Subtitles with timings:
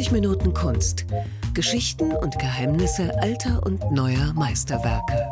[0.00, 1.04] 90 Minuten Kunst.
[1.52, 5.28] Geschichten und Geheimnisse alter und neuer Meisterwerke.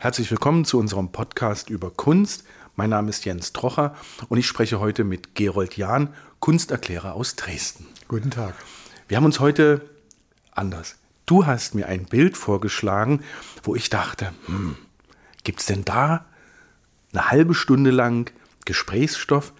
[0.00, 2.42] Herzlich willkommen zu unserem Podcast über Kunst.
[2.74, 3.94] Mein Name ist Jens Trocher
[4.28, 7.86] und ich spreche heute mit Gerold Jahn, Kunsterklärer aus Dresden.
[8.08, 8.56] Guten Tag.
[9.06, 9.88] Wir haben uns heute
[10.50, 10.96] anders.
[11.26, 13.20] Du hast mir ein Bild vorgeschlagen,
[13.62, 14.74] wo ich dachte, hm,
[15.44, 16.24] gibt es denn da
[17.12, 18.32] eine halbe Stunde lang
[18.64, 19.52] Gesprächsstoff?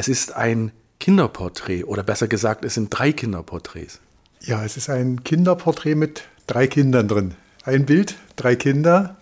[0.00, 4.00] Es ist ein Kinderporträt oder besser gesagt, es sind drei Kinderporträts.
[4.40, 7.34] Ja, es ist ein Kinderporträt mit drei Kindern drin.
[7.64, 9.16] Ein Bild, drei Kinder,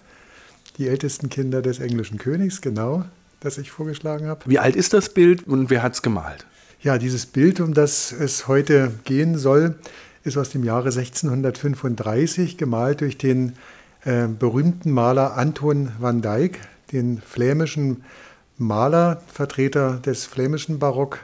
[0.76, 3.04] die ältesten Kinder des englischen Königs, genau,
[3.40, 4.42] das ich vorgeschlagen habe.
[4.46, 6.46] Wie alt ist das Bild und wer hat es gemalt?
[6.80, 9.74] Ja, dieses Bild, um das es heute gehen soll,
[10.22, 13.54] ist aus dem Jahre 1635, gemalt durch den
[14.04, 16.60] äh, berühmten Maler Anton van Dyck,
[16.92, 18.04] den flämischen
[18.58, 21.20] Maler, Vertreter des flämischen Barock,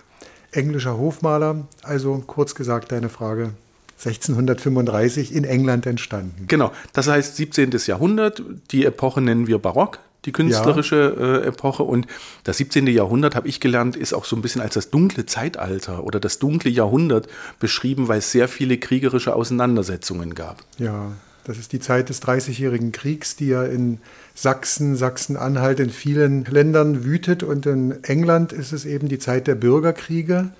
[0.53, 1.67] englischer Hofmaler.
[1.83, 3.51] Also kurz gesagt, deine Frage.
[3.99, 6.47] 1635 in England entstanden.
[6.49, 7.71] Genau, das heißt 17.
[7.87, 11.37] Jahrhundert, die Epoche nennen wir Barock, die künstlerische ja.
[11.39, 11.85] äh, Epoche.
[11.85, 12.07] Und
[12.45, 12.87] das 17.
[12.89, 16.39] Jahrhundert, habe ich gelernt, ist auch so ein bisschen als das dunkle Zeitalter oder das
[16.39, 17.29] dunkle Jahrhundert
[17.61, 20.63] beschrieben, weil es sehr viele kriegerische Auseinandersetzungen gab.
[20.79, 21.13] Ja,
[21.45, 23.99] das ist die Zeit des Dreißigjährigen Kriegs, die ja in
[24.35, 27.43] Sachsen, Sachsen-Anhalt, in vielen Ländern wütet.
[27.43, 30.51] Und in England ist es eben die Zeit der Bürgerkriege,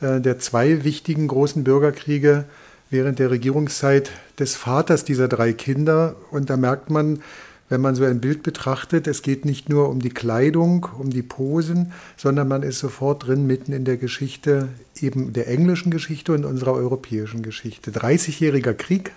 [0.00, 2.44] äh, der zwei wichtigen großen Bürgerkriege
[2.88, 6.16] während der Regierungszeit des Vaters dieser drei Kinder.
[6.30, 7.20] Und da merkt man,
[7.68, 11.22] wenn man so ein Bild betrachtet, es geht nicht nur um die Kleidung, um die
[11.22, 14.68] Posen, sondern man ist sofort drin mitten in der Geschichte,
[15.00, 17.90] eben der englischen Geschichte und unserer europäischen Geschichte.
[17.90, 19.12] 30-jähriger Krieg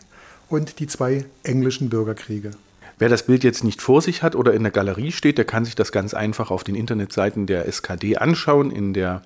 [0.50, 2.52] und die zwei englischen Bürgerkriege.
[2.98, 5.66] Wer das Bild jetzt nicht vor sich hat oder in der Galerie steht, der kann
[5.66, 9.22] sich das ganz einfach auf den Internetseiten der SKD anschauen, in der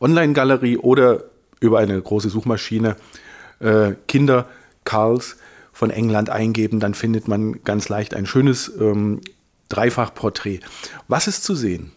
[0.00, 1.24] Online-Galerie oder
[1.60, 2.96] über eine große Suchmaschine
[3.58, 4.46] äh, Kinder
[4.84, 5.36] Karls
[5.72, 9.20] von England eingeben, dann findet man ganz leicht ein schönes ähm,
[9.68, 10.60] Dreifachporträt.
[11.08, 11.92] Was ist zu sehen?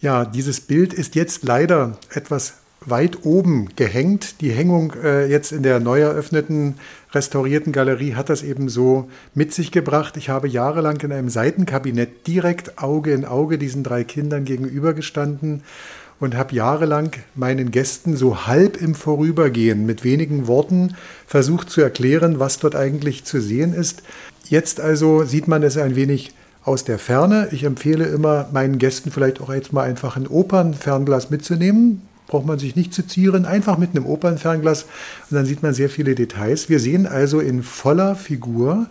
[0.00, 2.54] Ja, dieses Bild ist jetzt leider etwas
[2.90, 4.40] weit oben gehängt.
[4.40, 6.74] Die Hängung äh, jetzt in der neu eröffneten,
[7.12, 10.16] restaurierten Galerie hat das eben so mit sich gebracht.
[10.16, 15.62] Ich habe jahrelang in einem Seitenkabinett direkt Auge in Auge diesen drei Kindern gegenübergestanden
[16.20, 22.40] und habe jahrelang meinen Gästen so halb im Vorübergehen mit wenigen Worten versucht zu erklären,
[22.40, 24.02] was dort eigentlich zu sehen ist.
[24.48, 26.32] Jetzt also sieht man es ein wenig
[26.64, 27.48] aus der Ferne.
[27.52, 32.02] Ich empfehle immer meinen Gästen vielleicht auch jetzt mal einfach ein Opernfernglas mitzunehmen.
[32.28, 34.84] Braucht man sich nicht zu zieren, einfach mit einem Opernfernglas
[35.30, 36.68] und dann sieht man sehr viele Details.
[36.68, 38.86] Wir sehen also in voller Figur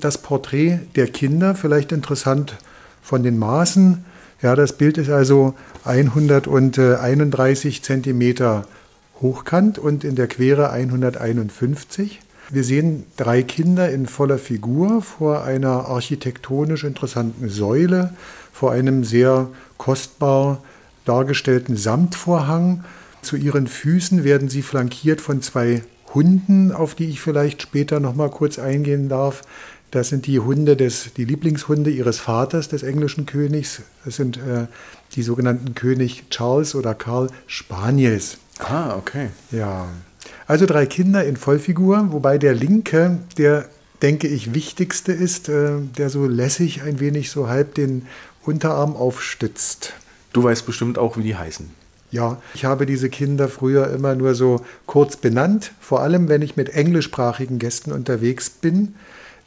[0.00, 2.56] das Porträt der Kinder, vielleicht interessant
[3.02, 4.04] von den Maßen.
[4.40, 5.54] Ja, das Bild ist also
[5.84, 8.66] 131 Zentimeter
[9.20, 12.20] hochkant und in der Quere 151.
[12.50, 18.14] Wir sehen drei Kinder in voller Figur vor einer architektonisch interessanten Säule,
[18.52, 20.62] vor einem sehr kostbar
[21.08, 22.84] dargestellten Samtvorhang.
[23.22, 25.82] Zu ihren Füßen werden sie flankiert von zwei
[26.14, 29.42] Hunden, auf die ich vielleicht später noch mal kurz eingehen darf.
[29.90, 33.82] Das sind die Hunde des, die Lieblingshunde ihres Vaters, des englischen Königs.
[34.04, 34.66] Das sind äh,
[35.14, 38.38] die sogenannten König Charles oder Karl Spaniels.
[38.58, 39.30] Ah, okay.
[39.50, 39.88] Ja.
[40.46, 43.66] Also drei Kinder in Vollfigur, wobei der linke, der
[44.02, 48.06] denke ich wichtigste ist, äh, der so lässig ein wenig so halb den
[48.44, 49.94] Unterarm aufstützt.
[50.32, 51.70] Du weißt bestimmt auch, wie die heißen.
[52.10, 56.56] Ja, ich habe diese Kinder früher immer nur so kurz benannt, vor allem wenn ich
[56.56, 58.94] mit englischsprachigen Gästen unterwegs bin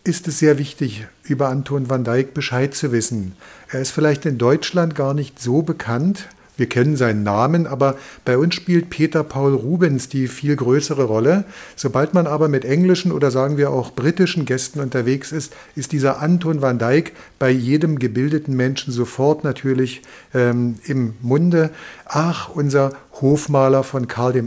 [0.03, 3.33] ist es sehr wichtig, über Anton van Dyck Bescheid zu wissen.
[3.69, 6.27] Er ist vielleicht in Deutschland gar nicht so bekannt.
[6.61, 11.43] Wir kennen seinen Namen, aber bei uns spielt Peter Paul Rubens die viel größere Rolle.
[11.75, 16.21] Sobald man aber mit englischen oder sagen wir auch britischen Gästen unterwegs ist, ist dieser
[16.21, 20.03] Anton van Dyck bei jedem gebildeten Menschen sofort natürlich
[20.35, 21.71] ähm, im Munde.
[22.05, 24.41] Ach, unser Hofmaler von Karl I.,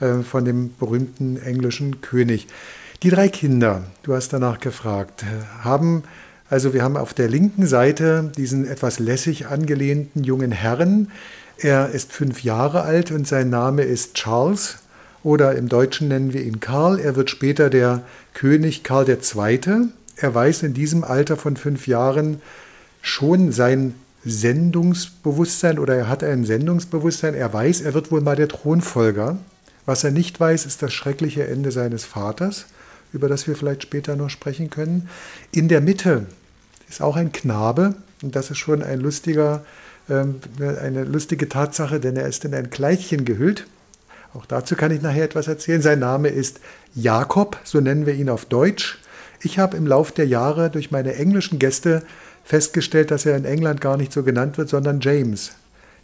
[0.00, 2.46] äh, von dem berühmten englischen König.
[3.02, 5.24] Die drei Kinder, du hast danach gefragt,
[5.62, 6.02] haben,
[6.48, 11.08] also wir haben auf der linken Seite diesen etwas lässig angelehnten jungen Herrn.
[11.58, 14.78] Er ist fünf Jahre alt und sein Name ist Charles
[15.24, 17.00] oder im Deutschen nennen wir ihn Karl.
[17.00, 18.02] Er wird später der
[18.32, 19.88] König Karl II.
[20.16, 22.40] Er weiß in diesem Alter von fünf Jahren
[23.02, 23.94] schon sein
[24.24, 27.34] Sendungsbewusstsein oder er hat ein Sendungsbewusstsein.
[27.34, 29.38] Er weiß, er wird wohl mal der Thronfolger.
[29.84, 32.66] Was er nicht weiß, ist das schreckliche Ende seines Vaters
[33.16, 35.08] über das wir vielleicht später noch sprechen können.
[35.50, 36.26] In der Mitte
[36.88, 39.64] ist auch ein Knabe und das ist schon ein lustiger
[40.08, 43.66] Ähm, eine lustige Tatsache, denn er ist in ein Kleidchen gehüllt.
[44.34, 45.82] Auch dazu kann ich nachher etwas erzählen.
[45.82, 46.60] Sein Name ist
[46.94, 48.98] Jakob, so nennen wir ihn auf Deutsch.
[49.42, 52.04] Ich habe im Lauf der Jahre durch meine englischen Gäste
[52.44, 55.50] festgestellt, dass er in England gar nicht so genannt wird, sondern James.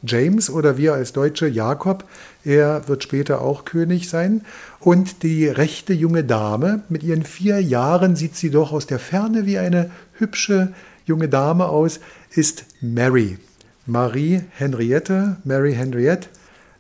[0.05, 2.05] James oder wir als Deutsche Jakob,
[2.45, 4.43] er wird später auch König sein.
[4.81, 9.47] Und die rechte junge Dame, mit ihren vier Jahren sieht sie doch aus der Ferne
[9.47, 10.73] wie eine hübsche
[11.05, 12.01] junge Dame aus,
[12.31, 13.39] ist Mary.
[13.87, 16.29] Marie Henriette, Mary Henriette,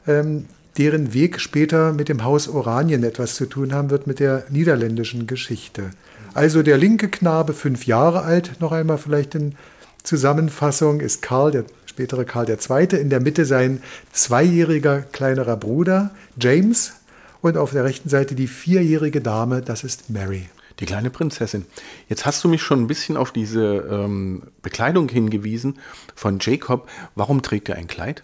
[0.06, 0.46] ähm,
[0.78, 5.26] deren Weg später mit dem Haus Oranien etwas zu tun haben wird mit der niederländischen
[5.26, 5.90] Geschichte.
[6.34, 9.54] Also der linke Knabe, fünf Jahre alt, noch einmal vielleicht in
[10.02, 16.10] Zusammenfassung, ist Karl, der spätere Karl II., in der Mitte sein zweijähriger kleinerer Bruder
[16.40, 16.94] James
[17.42, 20.48] und auf der rechten Seite die vierjährige Dame, das ist Mary.
[20.80, 21.66] Die kleine Prinzessin.
[22.08, 25.78] Jetzt hast du mich schon ein bisschen auf diese ähm, Bekleidung hingewiesen
[26.14, 26.88] von Jacob.
[27.14, 28.22] Warum trägt er ein Kleid?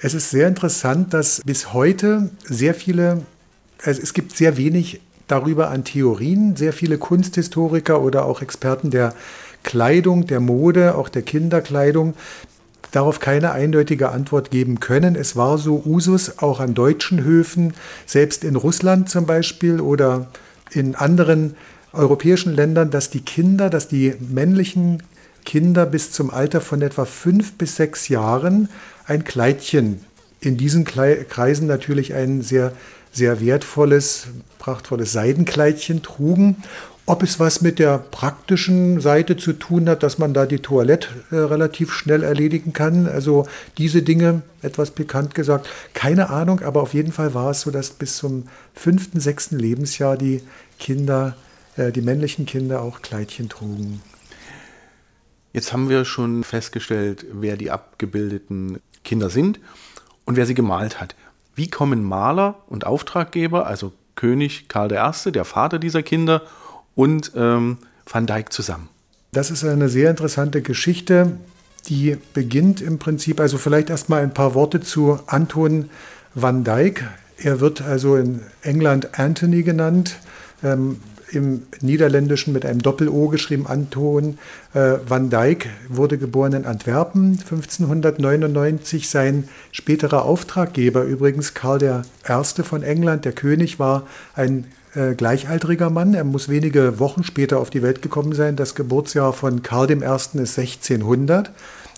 [0.00, 3.26] Es ist sehr interessant, dass bis heute sehr viele,
[3.82, 6.56] also es gibt sehr wenig darüber an Theorien.
[6.56, 9.14] Sehr viele Kunsthistoriker oder auch Experten der
[9.62, 12.14] Kleidung, der Mode, auch der Kinderkleidung
[12.90, 15.16] darauf keine eindeutige Antwort geben können.
[15.16, 17.74] Es war so Usus auch an deutschen Höfen,
[18.06, 20.28] selbst in Russland zum Beispiel oder
[20.72, 21.54] in anderen
[21.92, 25.02] europäischen Ländern, dass die Kinder, dass die männlichen
[25.44, 28.68] Kinder bis zum Alter von etwa fünf bis sechs Jahren
[29.06, 30.00] ein Kleidchen,
[30.40, 32.72] in diesen Kreisen natürlich ein sehr,
[33.12, 36.62] sehr wertvolles, prachtvolles Seidenkleidchen trugen
[37.08, 41.08] ob es was mit der praktischen Seite zu tun hat, dass man da die Toilette
[41.30, 43.06] äh, relativ schnell erledigen kann.
[43.06, 47.70] Also diese Dinge, etwas pikant gesagt, keine Ahnung, aber auf jeden Fall war es so,
[47.70, 48.44] dass bis zum
[48.74, 50.42] fünften, sechsten Lebensjahr die
[50.78, 51.34] Kinder,
[51.78, 54.02] äh, die männlichen Kinder auch Kleidchen trugen.
[55.54, 59.60] Jetzt haben wir schon festgestellt, wer die abgebildeten Kinder sind
[60.26, 61.16] und wer sie gemalt hat.
[61.54, 66.42] Wie kommen Maler und Auftraggeber, also König Karl I., der Vater dieser Kinder,
[66.98, 67.78] und ähm,
[68.10, 68.88] Van Dyck zusammen.
[69.30, 71.30] Das ist eine sehr interessante Geschichte,
[71.86, 75.90] die beginnt im Prinzip, also vielleicht erstmal ein paar Worte zu Anton
[76.34, 77.04] Van Dyck.
[77.36, 80.16] Er wird also in England Anthony genannt,
[80.64, 81.00] ähm,
[81.30, 84.38] im Niederländischen mit einem Doppel-O geschrieben, Anton
[84.74, 89.08] äh, van Dyck, wurde geboren in Antwerpen 1599.
[89.08, 92.62] Sein späterer Auftraggeber, übrigens Karl I.
[92.62, 96.14] von England, der König, war ein äh, gleichaltriger Mann.
[96.14, 98.56] Er muss wenige Wochen später auf die Welt gekommen sein.
[98.56, 99.94] Das Geburtsjahr von Karl I.
[99.94, 101.50] ist 1600.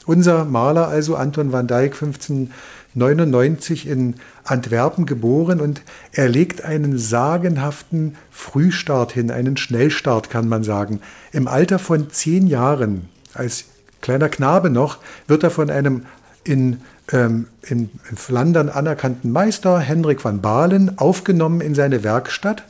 [0.07, 4.15] Unser Maler also Anton van Dyck 1599 in
[4.45, 5.83] Antwerpen geboren und
[6.13, 11.01] er legt einen sagenhaften Frühstart hin, einen Schnellstart kann man sagen.
[11.33, 13.67] Im Alter von zehn Jahren, als
[14.01, 14.99] kleiner Knabe noch,
[15.29, 16.07] wird er von einem
[16.43, 16.81] in,
[17.13, 22.65] ähm, in, Flandern anerkannten Meister, Hendrik van Balen, aufgenommen in seine Werkstatt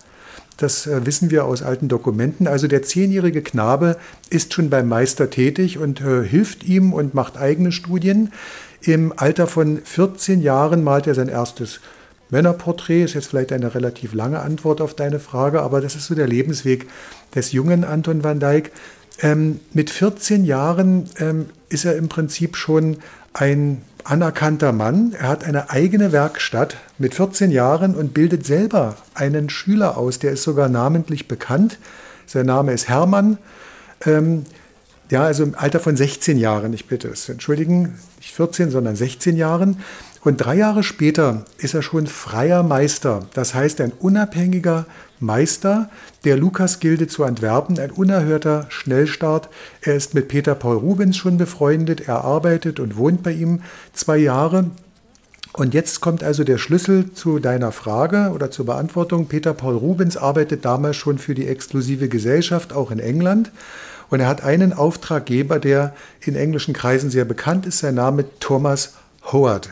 [0.63, 2.47] das äh, wissen wir aus alten Dokumenten.
[2.47, 3.97] Also der zehnjährige Knabe
[4.29, 8.33] ist schon beim Meister tätig und äh, hilft ihm und macht eigene Studien.
[8.83, 11.81] Im Alter von 14 Jahren malt er sein erstes
[12.31, 13.05] Männerporträt.
[13.05, 16.29] Ist jetzt vielleicht eine relativ lange Antwort auf deine Frage, aber das ist so der
[16.29, 16.87] Lebensweg
[17.35, 18.73] des jungen Anton van Dyck.
[19.23, 22.99] Ähm, mit 14 Jahren ähm, ist er im Prinzip schon
[23.33, 25.15] ein anerkannter Mann.
[25.19, 30.19] Er hat eine eigene Werkstatt mit 14 Jahren und bildet selber einen Schüler aus.
[30.19, 31.79] Der ist sogar namentlich bekannt.
[32.27, 33.39] Sein Name ist Hermann.
[34.05, 34.45] Ähm,
[35.11, 39.37] ja, also im Alter von 16 Jahren, ich bitte es entschuldigen, nicht 14, sondern 16
[39.37, 39.79] Jahren.
[40.23, 44.85] Und drei Jahre später ist er schon freier Meister, das heißt ein unabhängiger
[45.19, 45.89] Meister
[46.25, 49.49] der Lukasgilde zu Antwerpen, ein unerhörter Schnellstart.
[49.81, 53.63] Er ist mit Peter Paul Rubens schon befreundet, er arbeitet und wohnt bei ihm
[53.95, 54.71] zwei Jahre.
[55.55, 59.27] Und jetzt kommt also der Schlüssel zu deiner Frage oder zur Beantwortung.
[59.27, 63.51] Peter Paul Rubens arbeitet damals schon für die exklusive Gesellschaft, auch in England.
[64.11, 67.79] Und er hat einen Auftraggeber, der in englischen Kreisen sehr bekannt ist.
[67.79, 68.95] Sein Name Thomas
[69.33, 69.71] Howard.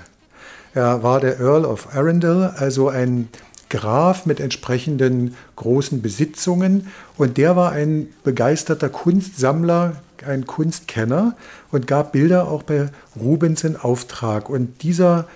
[0.78, 3.30] Er war der Earl of Arundel, also ein
[3.68, 6.86] Graf mit entsprechenden großen Besitzungen.
[7.16, 11.34] Und der war ein begeisterter Kunstsammler, ein Kunstkenner
[11.72, 14.48] und gab Bilder auch bei Rubens in Auftrag.
[14.48, 15.26] Und dieser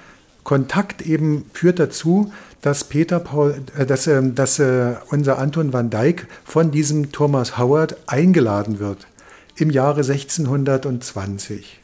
[0.45, 5.91] Kontakt eben führt dazu, dass Peter Paul, äh, dass, äh, dass äh, unser Anton van
[5.91, 9.09] Dyck von diesem Thomas Howard eingeladen wird
[9.57, 11.82] im Jahre 1620.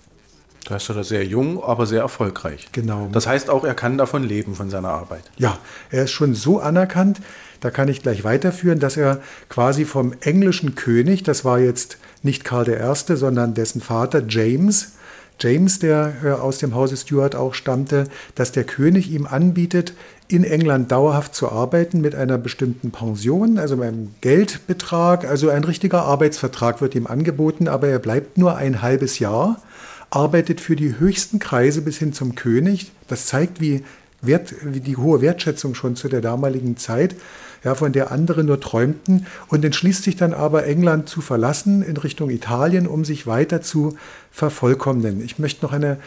[0.68, 2.68] Da ist er sehr jung, aber sehr erfolgreich.
[2.72, 3.08] Genau.
[3.10, 5.22] Das heißt auch, er kann davon leben, von seiner Arbeit.
[5.38, 5.56] Ja,
[5.90, 7.20] er ist schon so anerkannt,
[7.60, 12.44] da kann ich gleich weiterführen, dass er quasi vom englischen König, das war jetzt nicht
[12.44, 14.92] Karl I., sondern dessen Vater James,
[15.40, 19.94] James, der äh, aus dem Hause Stuart auch stammte, dass der König ihm anbietet,
[20.26, 26.02] in England dauerhaft zu arbeiten mit einer bestimmten Pension, also einem Geldbetrag, also ein richtiger
[26.02, 29.62] Arbeitsvertrag wird ihm angeboten, aber er bleibt nur ein halbes Jahr,
[30.10, 32.92] arbeitet für die höchsten Kreise bis hin zum König.
[33.08, 33.84] Das zeigt, wie,
[34.22, 37.16] wert, wie die hohe Wertschätzung schon zu der damaligen Zeit
[37.64, 41.96] ja, von der andere nur träumten und entschließt sich dann aber England zu verlassen in
[41.96, 43.96] Richtung Italien, um sich weiter zu
[44.30, 45.24] vervollkommnen.
[45.24, 45.98] Ich möchte noch eine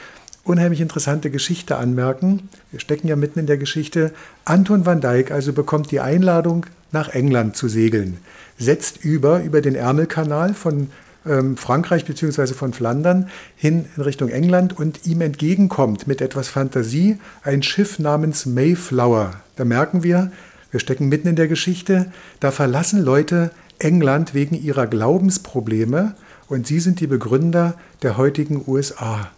[0.43, 2.49] unheimlich interessante Geschichte anmerken.
[2.71, 4.13] Wir stecken ja mitten in der Geschichte.
[4.45, 8.17] Anton van Dyck also bekommt die Einladung, nach England zu segeln,
[8.57, 10.89] setzt über, über den Ärmelkanal von
[11.25, 12.53] ähm, Frankreich bzw.
[12.53, 18.45] von Flandern hin in Richtung England und ihm entgegenkommt mit etwas Fantasie ein Schiff namens
[18.45, 19.33] Mayflower.
[19.55, 20.31] Da merken wir,
[20.71, 22.11] wir stecken mitten in der Geschichte.
[22.39, 26.15] Da verlassen Leute England wegen ihrer Glaubensprobleme
[26.47, 29.31] und sie sind die Begründer der heutigen USA.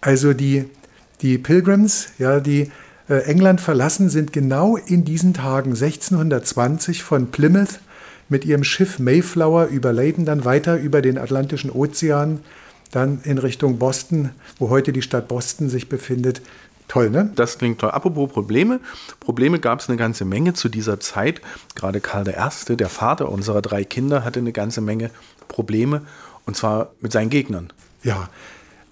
[0.00, 0.64] Also die,
[1.20, 2.70] die Pilgrims, ja, die
[3.08, 7.80] äh, England verlassen, sind genau in diesen Tagen 1620 von Plymouth
[8.30, 12.40] mit ihrem Schiff Mayflower über Leyden dann weiter über den Atlantischen Ozean,
[12.90, 16.40] dann in Richtung Boston, wo heute die Stadt Boston sich befindet,
[16.90, 17.30] Toll, ne?
[17.36, 17.92] Das klingt toll.
[17.92, 18.80] Apropos Probleme.
[19.20, 21.40] Probleme gab es eine ganze Menge zu dieser Zeit.
[21.76, 25.12] Gerade Karl I., der Vater unserer drei Kinder, hatte eine ganze Menge
[25.46, 26.02] Probleme.
[26.46, 27.72] Und zwar mit seinen Gegnern.
[28.02, 28.28] Ja,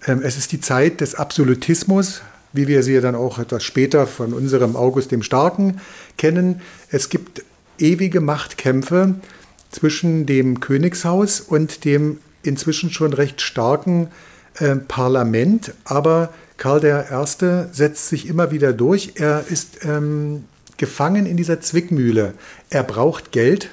[0.07, 2.21] ähm, es ist die Zeit des Absolutismus,
[2.53, 5.81] wie wir sie dann auch etwas später von unserem August dem Starken
[6.15, 6.61] kennen.
[6.89, 7.43] Es gibt
[7.79, 9.15] ewige Machtkämpfe
[9.71, 14.07] zwischen dem Königshaus und dem inzwischen schon recht starken
[14.57, 17.65] äh, Parlament, aber Karl I.
[17.71, 19.13] setzt sich immer wieder durch.
[19.15, 20.43] Er ist ähm,
[20.77, 22.33] gefangen in dieser Zwickmühle.
[22.69, 23.69] Er braucht Geld,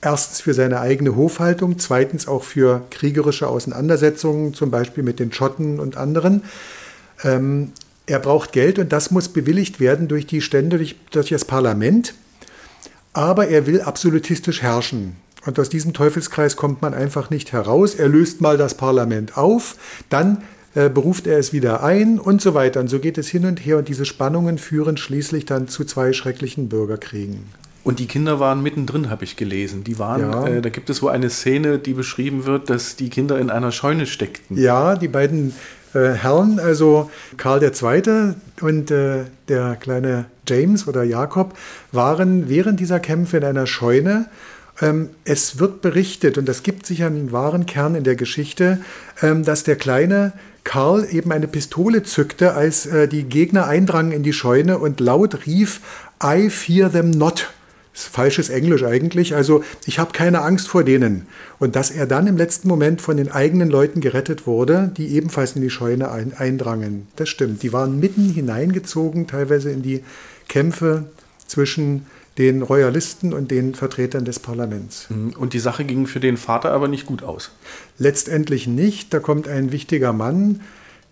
[0.00, 5.80] erstens für seine eigene Hofhaltung, zweitens auch für kriegerische Auseinandersetzungen, zum Beispiel mit den Schotten
[5.80, 6.44] und anderen.
[7.24, 7.72] Ähm,
[8.06, 12.14] er braucht Geld und das muss bewilligt werden durch die Stände, durch, durch das Parlament.
[13.18, 15.16] Aber er will absolutistisch herrschen.
[15.44, 17.96] Und aus diesem Teufelskreis kommt man einfach nicht heraus.
[17.96, 19.74] Er löst mal das Parlament auf,
[20.08, 20.42] dann
[20.76, 22.78] äh, beruft er es wieder ein und so weiter.
[22.78, 26.12] Und so geht es hin und her und diese Spannungen führen schließlich dann zu zwei
[26.12, 27.40] schrecklichen Bürgerkriegen.
[27.82, 29.82] Und die Kinder waren mittendrin, habe ich gelesen.
[29.82, 30.46] Die waren, ja.
[30.46, 33.72] äh, da gibt es wohl eine Szene, die beschrieben wird, dass die Kinder in einer
[33.72, 34.56] Scheune steckten.
[34.56, 35.54] Ja, die beiden
[35.94, 38.34] äh, Herren, also Karl II.
[38.60, 41.56] und äh, der kleine James oder Jakob,
[41.92, 44.26] waren während dieser Kämpfe in einer Scheune
[44.80, 48.80] ähm, es wird berichtet, und das gibt sicher einen wahren Kern in der Geschichte,
[49.22, 50.32] ähm, dass der kleine
[50.64, 55.46] Karl eben eine Pistole zückte, als äh, die Gegner eindrangen in die Scheune und laut
[55.46, 55.80] rief,
[56.22, 57.48] I fear them not.
[58.04, 61.26] Falsches Englisch eigentlich, also ich habe keine Angst vor denen.
[61.58, 65.56] Und dass er dann im letzten Moment von den eigenen Leuten gerettet wurde, die ebenfalls
[65.56, 67.08] in die Scheune ein, eindrangen.
[67.16, 67.62] Das stimmt.
[67.62, 70.02] Die waren mitten hineingezogen, teilweise in die
[70.48, 71.06] Kämpfe
[71.46, 72.06] zwischen
[72.38, 75.10] den Royalisten und den Vertretern des Parlaments.
[75.10, 75.30] Mhm.
[75.36, 77.50] Und die Sache ging für den Vater aber nicht gut aus.
[77.98, 79.12] Letztendlich nicht.
[79.12, 80.60] Da kommt ein wichtiger Mann,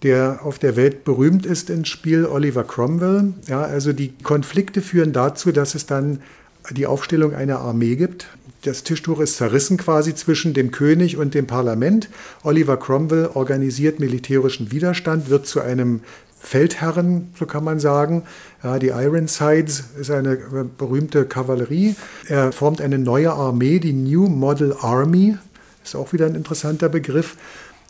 [0.02, 3.34] der auf der Welt berühmt ist ins Spiel, Oliver Cromwell.
[3.48, 6.20] Ja, also die Konflikte führen dazu, dass es dann
[6.70, 8.28] die Aufstellung einer Armee gibt.
[8.62, 12.08] Das Tischtuch ist zerrissen quasi zwischen dem König und dem Parlament.
[12.42, 16.00] Oliver Cromwell organisiert militärischen Widerstand, wird zu einem
[16.40, 18.22] Feldherren, so kann man sagen.
[18.62, 21.96] Ja, die Ironsides ist eine äh, berühmte Kavallerie.
[22.28, 25.36] Er formt eine neue Armee, die New Model Army.
[25.84, 27.36] Ist auch wieder ein interessanter Begriff.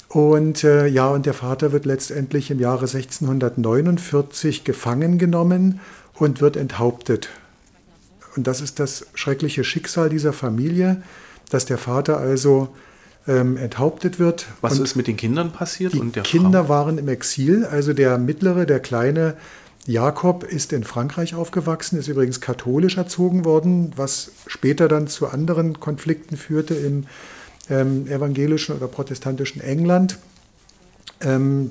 [0.09, 5.81] Und äh, ja, und der Vater wird letztendlich im Jahre 1649 gefangen genommen
[6.15, 7.29] und wird enthauptet.
[8.37, 11.03] Und das ist das schreckliche Schicksal dieser Familie,
[11.51, 12.69] dass der Vater also
[13.27, 14.47] ähm, enthauptet wird.
[14.61, 15.95] Was ist mit den Kindern passiert?
[15.95, 16.69] Die Kinder Frau?
[16.69, 17.65] waren im Exil.
[17.65, 19.37] Also der mittlere, der kleine
[19.87, 25.81] Jakob ist in Frankreich aufgewachsen, ist übrigens katholisch erzogen worden, was später dann zu anderen
[25.81, 27.07] Konflikten führte im
[27.71, 30.19] ähm, evangelischen oder protestantischen England.
[31.21, 31.71] Ähm,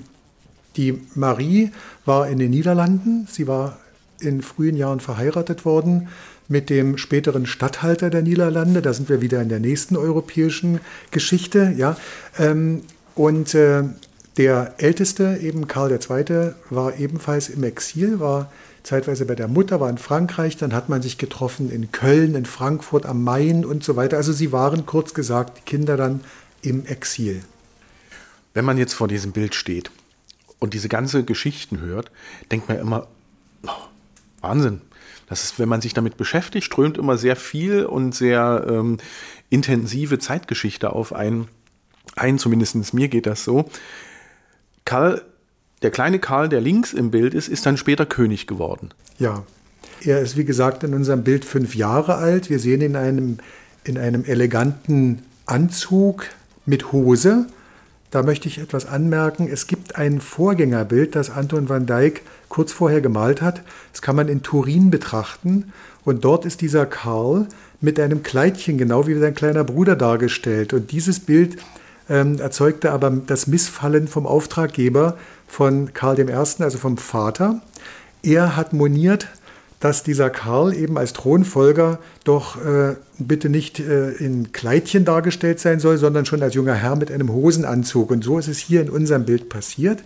[0.77, 1.71] die Marie
[2.05, 3.27] war in den Niederlanden.
[3.29, 3.77] Sie war
[4.19, 6.07] in frühen Jahren verheiratet worden
[6.47, 8.81] mit dem späteren Statthalter der Niederlande.
[8.81, 10.79] Da sind wir wieder in der nächsten europäischen
[11.11, 11.73] Geschichte.
[11.75, 11.97] Ja.
[12.37, 12.81] Ähm,
[13.15, 13.83] und äh,
[14.37, 18.51] der Älteste, eben Karl II., war ebenfalls im Exil, war
[18.83, 22.45] zeitweise bei der Mutter, war in Frankreich, dann hat man sich getroffen in Köln, in
[22.45, 24.17] Frankfurt am Main und so weiter.
[24.17, 26.21] Also sie waren kurz gesagt, die Kinder dann
[26.61, 27.41] im Exil.
[28.53, 29.89] Wenn man jetzt vor diesem Bild steht
[30.59, 32.11] und diese ganze Geschichten hört,
[32.51, 33.07] denkt man immer,
[33.63, 33.87] oh,
[34.41, 34.81] Wahnsinn,
[35.27, 38.97] das ist, wenn man sich damit beschäftigt, strömt immer sehr viel und sehr ähm,
[39.49, 41.47] intensive Zeitgeschichte auf einen
[42.15, 42.37] ein.
[42.37, 43.65] Zumindest mir geht das so.
[44.85, 45.21] Karl
[45.81, 48.89] der kleine Karl, der links im Bild ist, ist dann später König geworden.
[49.19, 49.43] Ja,
[50.03, 52.49] er ist wie gesagt in unserem Bild fünf Jahre alt.
[52.49, 53.37] Wir sehen ihn in einem,
[53.83, 56.25] in einem eleganten Anzug
[56.65, 57.47] mit Hose.
[58.09, 59.47] Da möchte ich etwas anmerken.
[59.47, 63.61] Es gibt ein Vorgängerbild, das Anton van Dyck kurz vorher gemalt hat.
[63.91, 65.71] Das kann man in Turin betrachten.
[66.03, 67.47] Und dort ist dieser Karl
[67.81, 70.73] mit einem Kleidchen, genau wie sein kleiner Bruder dargestellt.
[70.73, 71.57] Und dieses Bild
[72.09, 77.61] ähm, erzeugte aber das Missfallen vom Auftraggeber von Karl I., also vom Vater.
[78.21, 79.27] Er hat moniert,
[79.79, 85.79] dass dieser Karl eben als Thronfolger doch äh, bitte nicht äh, in Kleidchen dargestellt sein
[85.79, 88.09] soll, sondern schon als junger Herr mit einem Hosenanzug.
[88.09, 89.99] Und so ist es hier in unserem Bild passiert.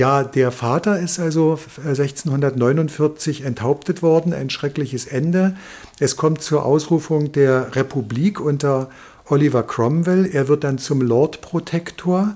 [0.00, 5.56] Ja, der Vater ist also 1649 enthauptet worden, ein schreckliches Ende.
[5.98, 8.88] Es kommt zur Ausrufung der Republik unter
[9.26, 10.24] Oliver Cromwell.
[10.24, 12.34] Er wird dann zum Lord Protector.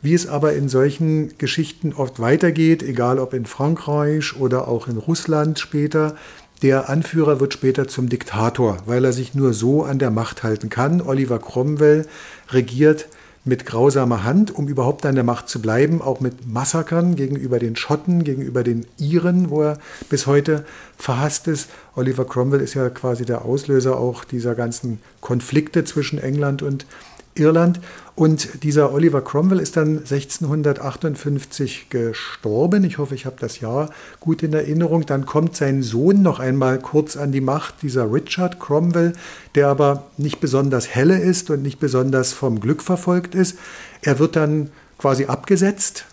[0.00, 4.96] Wie es aber in solchen Geschichten oft weitergeht, egal ob in Frankreich oder auch in
[4.96, 6.16] Russland später,
[6.62, 10.70] der Anführer wird später zum Diktator, weil er sich nur so an der Macht halten
[10.70, 11.02] kann.
[11.02, 12.06] Oliver Cromwell
[12.48, 13.08] regiert
[13.44, 17.76] mit grausamer Hand, um überhaupt an der Macht zu bleiben, auch mit Massakern gegenüber den
[17.76, 20.64] Schotten, gegenüber den Iren, wo er bis heute
[20.96, 21.68] verhasst ist.
[21.94, 26.86] Oliver Cromwell ist ja quasi der Auslöser auch dieser ganzen Konflikte zwischen England und
[27.34, 27.80] Irland.
[28.16, 32.84] Und dieser Oliver Cromwell ist dann 1658 gestorben.
[32.84, 35.04] Ich hoffe, ich habe das Jahr gut in Erinnerung.
[35.04, 39.14] Dann kommt sein Sohn noch einmal kurz an die Macht, dieser Richard Cromwell,
[39.56, 43.58] der aber nicht besonders helle ist und nicht besonders vom Glück verfolgt ist.
[44.02, 46.04] Er wird dann quasi abgesetzt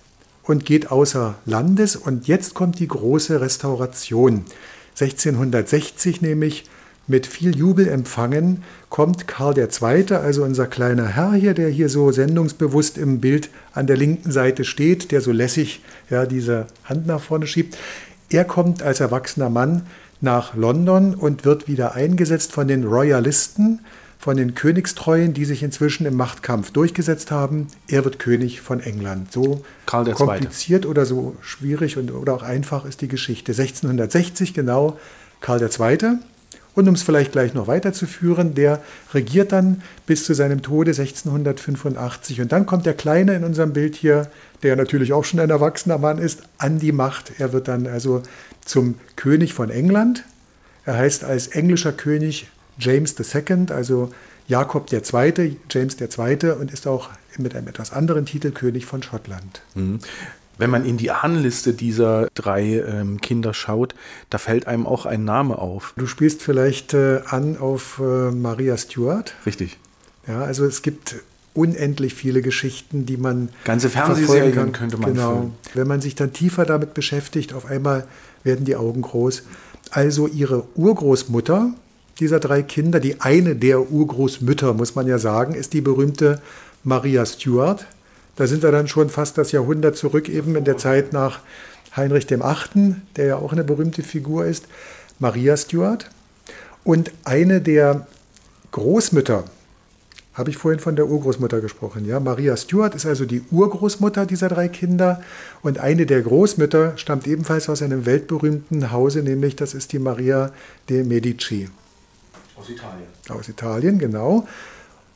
[0.44, 1.96] und geht außer Landes.
[1.96, 4.46] Und jetzt kommt die große Restauration.
[5.00, 6.66] 1660 nämlich
[7.08, 12.12] mit viel Jubel empfangen, kommt Karl II., also unser kleiner Herr hier, der hier so
[12.12, 17.22] sendungsbewusst im Bild an der linken Seite steht, der so lässig ja, diese Hand nach
[17.22, 17.78] vorne schiebt.
[18.30, 19.84] Er kommt als erwachsener Mann
[20.22, 23.80] nach London und wird wieder eingesetzt von den Royalisten,
[24.20, 27.68] von den Königstreuen, die sich inzwischen im Machtkampf durchgesetzt haben.
[27.88, 29.32] Er wird König von England.
[29.32, 29.64] So
[30.14, 33.52] kompliziert oder so schwierig und, oder auch einfach ist die Geschichte.
[33.54, 35.00] 1660 genau
[35.42, 36.20] Karl II.
[36.74, 38.82] Und um es vielleicht gleich noch weiterzuführen, der
[39.14, 42.42] regiert dann bis zu seinem Tode 1685.
[42.42, 44.32] Und dann kommt der Kleine in unserem Bild hier,
[44.64, 47.34] der natürlich auch schon ein erwachsener Mann ist, an die Macht.
[47.40, 48.24] Er wird dann also
[48.64, 50.24] zum König von England.
[50.86, 52.48] Er heißt als englischer König
[52.80, 54.12] James II., also
[54.48, 56.52] Jakob II., James II.
[56.52, 59.62] und ist auch mit einem etwas anderen Titel König von Schottland.
[59.76, 60.00] Mhm.
[60.58, 63.96] Wenn man in die Ahnenliste dieser drei ähm, Kinder schaut,
[64.30, 65.94] da fällt einem auch ein Name auf.
[65.98, 69.34] Du spielst vielleicht äh, an auf äh, Maria Stuart.
[69.46, 69.78] Richtig.
[70.28, 71.16] Ja, also es gibt
[71.54, 73.50] unendlich viele Geschichten, die man.
[73.64, 75.36] Ganze Fernsehserien könnte man Genau.
[75.36, 75.54] füllen.
[75.74, 78.06] Wenn man sich dann tiefer damit beschäftigt, auf einmal
[78.44, 79.44] werden die Augen groß.
[79.90, 81.74] Also ihre Urgroßmutter
[82.20, 86.40] dieser drei Kinder, die eine der Urgroßmütter, muss man ja sagen, ist die berühmte
[86.84, 87.86] Maria Stuart.
[88.36, 91.40] Da sind wir dann schon fast das Jahrhundert zurück, eben in der Zeit nach
[91.96, 94.66] Heinrich dem Achten, der ja auch eine berühmte Figur ist,
[95.20, 96.10] Maria Stuart.
[96.84, 98.08] Und eine der
[98.72, 99.44] Großmütter,
[100.34, 104.48] habe ich vorhin von der Urgroßmutter gesprochen, ja, Maria Stuart ist also die Urgroßmutter dieser
[104.48, 105.22] drei Kinder
[105.62, 110.52] und eine der Großmütter stammt ebenfalls aus einem weltberühmten Hause, nämlich das ist die Maria
[110.90, 111.70] de Medici.
[112.56, 113.08] Aus Italien.
[113.28, 114.48] Aus Italien, genau.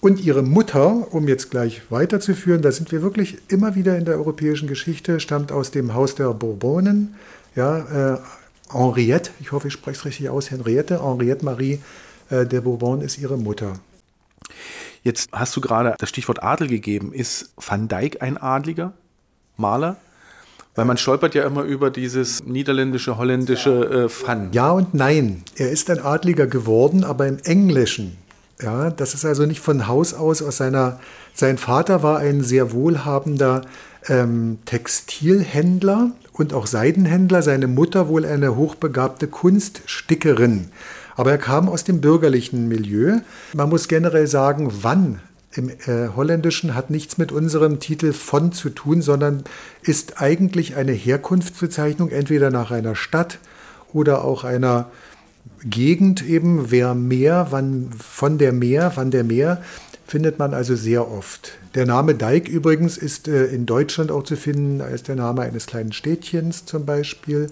[0.06, 4.18] Und ihre Mutter, um jetzt gleich weiterzuführen, da sind wir wirklich immer wieder in der
[4.18, 7.16] europäischen Geschichte, stammt aus dem Haus der Bourbonen.
[7.56, 8.18] Ja, äh,
[8.72, 11.80] Henriette, ich hoffe, ich spreche es richtig aus, Henriette, Henriette Marie
[12.30, 13.80] äh, de Bourbon ist ihre Mutter.
[15.02, 17.12] Jetzt hast du gerade das Stichwort Adel gegeben.
[17.12, 18.94] Ist Van Dyck ein Adliger
[19.58, 19.98] Maler?
[20.76, 24.50] Weil man stolpert ja immer über dieses niederländische, holländische äh, Van.
[24.52, 25.42] Ja und nein.
[25.56, 28.24] Er ist ein Adliger geworden, aber im Englischen.
[28.62, 31.00] Ja, das ist also nicht von Haus aus aus seiner.
[31.34, 33.62] Sein Vater war ein sehr wohlhabender
[34.08, 37.42] ähm, Textilhändler und auch Seidenhändler.
[37.42, 40.70] Seine Mutter wohl eine hochbegabte Kunststickerin.
[41.18, 43.20] Aber er kam aus dem bürgerlichen Milieu.
[43.54, 45.20] Man muss generell sagen, wann
[45.54, 49.44] im äh, Holländischen hat nichts mit unserem Titel von zu tun, sondern
[49.82, 53.40] ist eigentlich eine Herkunftsbezeichnung entweder nach einer Stadt
[53.94, 54.90] oder auch einer
[55.64, 59.62] Gegend eben, wer mehr, wann von der Meer, wann der Meer,
[60.08, 61.58] findet man also sehr oft.
[61.74, 65.66] Der Name Dijk übrigens ist äh, in Deutschland auch zu finden als der Name eines
[65.66, 67.48] kleinen Städtchens zum Beispiel.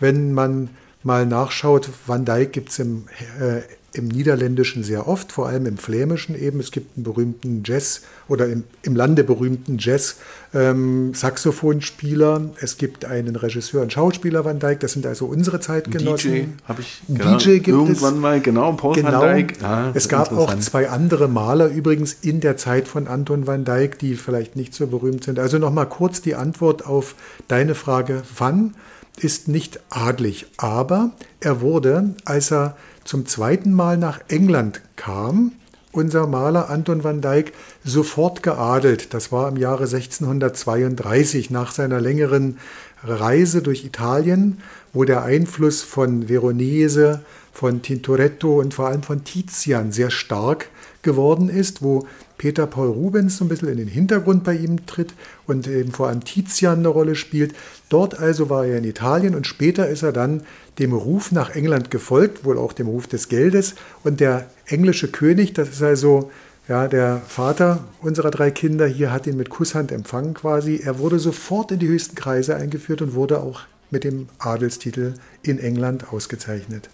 [0.00, 0.70] Wenn man
[1.02, 3.04] mal nachschaut, Van Dijk gibt es im,
[3.40, 3.62] äh,
[3.94, 6.60] im Niederländischen sehr oft, vor allem im Flämischen eben.
[6.60, 10.16] Es gibt einen berühmten Jazz oder im, im Lande berühmten Jazz
[10.54, 16.32] ähm, es gibt einen Regisseur und Schauspieler Van Dyck, das sind also unsere Zeitgenossen.
[16.32, 19.62] DJ habe ich genau, DJ gibt irgendwann es, mal, genau, Paul genau, Van Dyck.
[19.62, 23.98] Ah, es gab auch zwei andere Maler übrigens in der Zeit von Anton Van Dyck,
[23.98, 25.38] die vielleicht nicht so berühmt sind.
[25.38, 27.14] Also nochmal kurz die Antwort auf
[27.48, 28.74] deine Frage, Van
[29.20, 35.52] ist nicht adlig, aber er wurde, als er zum zweiten Mal nach England kam,
[35.92, 37.52] unser Maler Anton van Dyck
[37.84, 39.12] sofort geadelt.
[39.12, 42.58] Das war im Jahre 1632 nach seiner längeren
[43.04, 44.58] Reise durch Italien,
[44.92, 47.20] wo der Einfluss von Veronese,
[47.52, 50.70] von Tintoretto und vor allem von Tizian sehr stark
[51.02, 52.06] geworden ist, wo
[52.38, 55.14] Peter Paul Rubens so ein bisschen in den Hintergrund bei ihm tritt
[55.46, 57.54] und eben vor allem Tizian eine Rolle spielt.
[57.88, 60.42] Dort also war er in Italien und später ist er dann
[60.78, 63.74] dem Ruf nach England gefolgt, wohl auch dem Ruf des Geldes.
[64.04, 66.30] Und der englische König, das ist also
[66.68, 70.80] ja, der Vater unserer drei Kinder hier, hat ihn mit Kusshand empfangen quasi.
[70.82, 75.58] Er wurde sofort in die höchsten Kreise eingeführt und wurde auch mit dem Adelstitel in
[75.58, 76.88] England ausgezeichnet.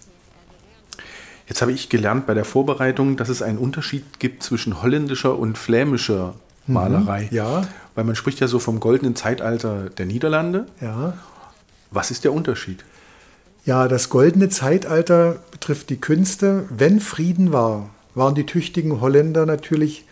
[1.49, 5.57] Jetzt habe ich gelernt bei der Vorbereitung, dass es einen Unterschied gibt zwischen holländischer und
[5.57, 6.35] flämischer
[6.67, 6.75] mhm.
[6.75, 7.29] Malerei.
[7.31, 7.69] Mhm, ja.
[7.95, 10.67] Weil man spricht ja so vom goldenen Zeitalter der Niederlande.
[10.81, 11.15] Ja.
[11.91, 12.85] Was ist der Unterschied?
[13.65, 16.67] Ja, das goldene Zeitalter betrifft die Künste.
[16.71, 20.05] Wenn Frieden war, waren die tüchtigen Holländer natürlich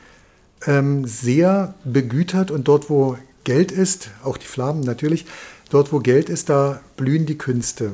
[0.66, 5.26] ähm, sehr begütert und dort, wo Geld ist, auch die Flamen natürlich,
[5.70, 7.92] dort, wo Geld ist, da blühen die Künste.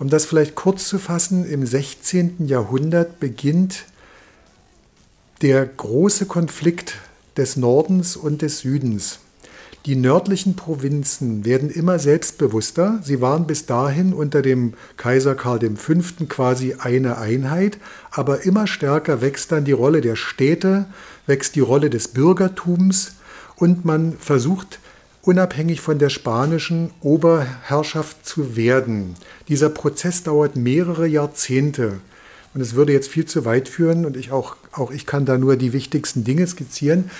[0.00, 2.46] Um das vielleicht kurz zu fassen, im 16.
[2.46, 3.84] Jahrhundert beginnt
[5.42, 6.94] der große Konflikt
[7.36, 9.18] des Nordens und des Südens.
[9.84, 13.00] Die nördlichen Provinzen werden immer selbstbewusster.
[13.04, 15.92] Sie waren bis dahin unter dem Kaiser Karl V.
[16.30, 17.76] quasi eine Einheit,
[18.10, 20.86] aber immer stärker wächst dann die Rolle der Städte,
[21.26, 23.16] wächst die Rolle des Bürgertums
[23.56, 24.79] und man versucht
[25.22, 29.14] unabhängig von der spanischen Oberherrschaft zu werden.
[29.48, 32.00] Dieser Prozess dauert mehrere Jahrzehnte.
[32.54, 35.38] Und es würde jetzt viel zu weit führen und ich auch, auch ich kann da
[35.38, 37.10] nur die wichtigsten Dinge skizzieren.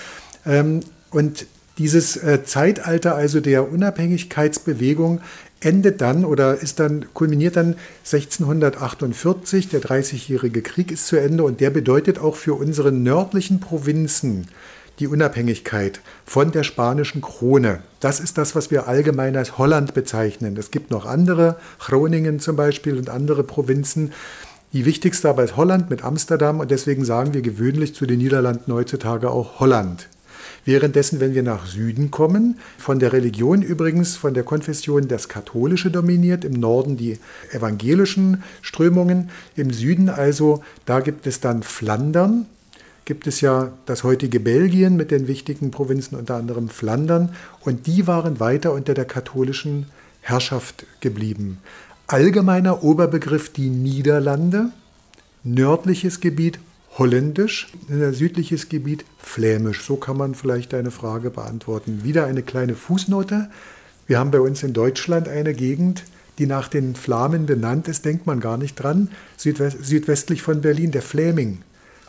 [0.45, 1.45] Ähm, und
[1.77, 5.21] dieses äh, Zeitalter also der Unabhängigkeitsbewegung
[5.61, 11.61] endet dann oder ist dann, kulminiert dann 1648, der Dreißigjährige Krieg ist zu Ende und
[11.61, 14.47] der bedeutet auch für unsere nördlichen Provinzen
[14.99, 17.79] die Unabhängigkeit von der spanischen Krone.
[17.99, 20.57] Das ist das, was wir allgemein als Holland bezeichnen.
[20.57, 24.11] Es gibt noch andere, Groningen zum Beispiel und andere Provinzen.
[24.73, 28.73] Die wichtigste aber ist Holland mit Amsterdam und deswegen sagen wir gewöhnlich zu den Niederlanden
[28.73, 30.07] heutzutage auch Holland.
[30.63, 35.89] Währenddessen, wenn wir nach Süden kommen, von der Religion übrigens, von der Konfession das Katholische
[35.89, 37.17] dominiert, im Norden die
[37.51, 42.45] evangelischen Strömungen, im Süden also, da gibt es dann Flandern,
[43.05, 48.07] gibt es ja das heutige Belgien mit den wichtigen Provinzen, unter anderem Flandern, und die
[48.07, 49.87] waren weiter unter der katholischen
[50.21, 51.57] Herrschaft geblieben.
[52.07, 54.71] Allgemeiner Oberbegriff die Niederlande,
[55.43, 56.59] nördliches Gebiet
[56.97, 59.83] Holländisch, südliches Gebiet Flämisch.
[59.83, 62.03] So kann man vielleicht deine Frage beantworten.
[62.03, 63.49] Wieder eine kleine Fußnote.
[64.07, 66.03] Wir haben bei uns in Deutschland eine Gegend,
[66.37, 70.91] die nach den Flamen benannt ist, denkt man gar nicht dran, südwest südwestlich von Berlin,
[70.91, 71.59] der Fläming.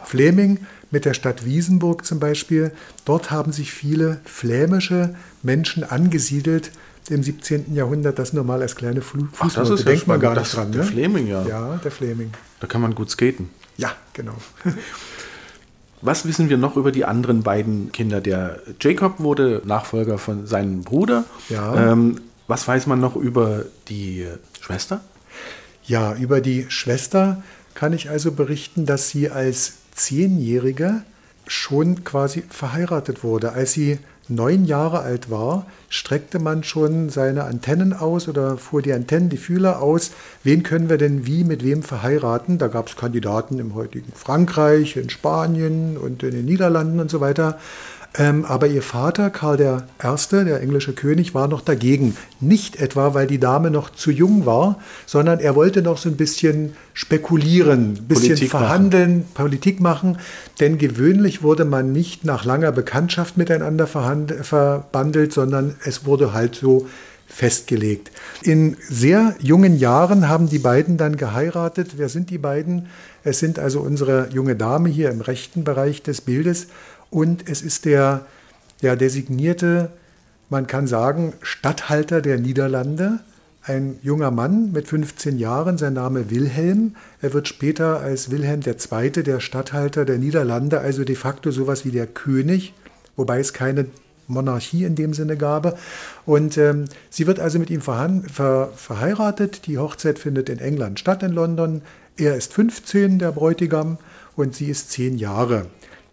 [0.05, 0.59] Fläming
[0.91, 2.73] mit der Stadt Wiesenburg zum Beispiel,
[3.05, 6.71] dort haben sich viele flämische Menschen angesiedelt
[7.09, 7.75] im 17.
[7.75, 9.35] Jahrhundert, das nur mal als kleine Fußnote.
[9.41, 10.71] Ach, das ist denkt ja man gar nicht dran.
[10.73, 10.87] Der ne?
[10.87, 11.43] Fläming, ja.
[11.47, 12.31] Ja, der Fläming.
[12.61, 13.51] Da kann man gut skaten.
[13.77, 14.35] Ja, genau.
[16.03, 18.21] Was wissen wir noch über die anderen beiden Kinder?
[18.21, 21.25] Der Jacob wurde Nachfolger von seinem Bruder.
[21.49, 21.93] Ja.
[21.93, 24.27] Ähm, was weiß man noch über die
[24.61, 25.01] Schwester?
[25.85, 27.43] Ja, über die Schwester
[27.75, 31.03] kann ich also berichten, dass sie als Zehnjährige
[31.47, 33.53] schon quasi verheiratet wurde.
[33.53, 38.93] Als sie neun Jahre alt war, streckte man schon seine Antennen aus oder fuhr die
[38.93, 40.13] Antennen, die Fühler aus.
[40.45, 42.59] Wen können wir denn wie mit wem verheiraten?
[42.59, 47.21] Da gab es Kandidaten im heutigen Frankreich, in Spanien und in den Niederlanden und so
[47.21, 47.59] weiter.
[48.18, 52.16] Ähm, aber ihr Vater, Karl I., der englische König, war noch dagegen.
[52.40, 56.16] Nicht etwa, weil die Dame noch zu jung war, sondern er wollte noch so ein
[56.16, 59.31] bisschen spekulieren, ein bisschen Politik verhandeln, machen.
[59.35, 60.18] Politik machen.
[60.61, 66.87] Denn gewöhnlich wurde man nicht nach langer Bekanntschaft miteinander verbandelt, sondern es wurde halt so
[67.33, 68.11] festgelegt.
[68.42, 71.92] In sehr jungen Jahren haben die beiden dann geheiratet.
[71.96, 72.88] Wer sind die beiden?
[73.25, 76.66] Es sind also unsere junge Dame hier im rechten Bereich des Bildes
[77.12, 78.25] und es ist der,
[78.81, 79.90] der designierte,
[80.48, 83.20] man kann sagen, Statthalter der Niederlande,
[83.64, 86.96] ein junger Mann mit 15 Jahren, sein Name Wilhelm.
[87.20, 91.90] Er wird später als Wilhelm II., der Statthalter der Niederlande, also de facto sowas wie
[91.90, 92.72] der König,
[93.14, 93.87] wobei es keine
[94.27, 95.79] Monarchie in dem Sinne gab.
[96.25, 99.66] Und ähm, sie wird also mit ihm ver verheiratet.
[99.66, 101.83] Die Hochzeit findet in England statt, in London.
[102.16, 103.98] Er ist 15, der Bräutigam,
[104.35, 105.66] und sie ist 10 Jahre.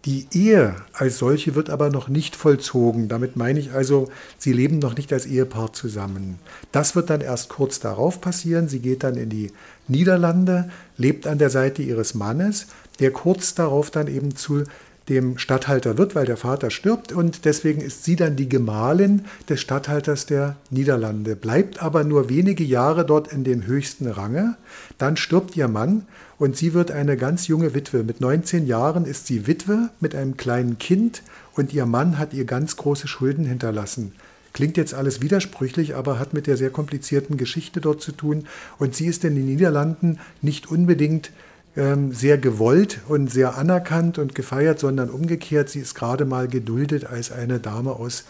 [0.06, 3.08] Die Ehe als solche wird aber noch nicht vollzogen.
[3.08, 4.08] Damit meine ich also,
[4.38, 6.38] sie leben noch nicht als Ehepaar zusammen.
[6.72, 8.68] Das wird dann erst kurz darauf passieren.
[8.68, 9.52] Sie geht dann in die
[9.88, 14.64] Niederlande, lebt an der Seite ihres Mannes, der kurz darauf dann eben zu
[15.10, 19.60] dem Statthalter wird, weil der Vater stirbt und deswegen ist sie dann die Gemahlin des
[19.60, 24.56] Statthalters der Niederlande, bleibt aber nur wenige Jahre dort in dem höchsten Range.
[24.98, 26.06] Dann stirbt ihr Mann
[26.38, 28.04] und sie wird eine ganz junge Witwe.
[28.04, 31.22] Mit 19 Jahren ist sie Witwe mit einem kleinen Kind
[31.54, 34.12] und ihr Mann hat ihr ganz große Schulden hinterlassen.
[34.52, 38.46] Klingt jetzt alles widersprüchlich, aber hat mit der sehr komplizierten Geschichte dort zu tun.
[38.78, 41.30] Und sie ist in den Niederlanden nicht unbedingt
[41.74, 47.30] sehr gewollt und sehr anerkannt und gefeiert, sondern umgekehrt, sie ist gerade mal geduldet als
[47.30, 48.24] eine Dame aus